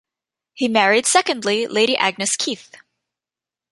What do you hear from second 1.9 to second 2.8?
Agnes Keith.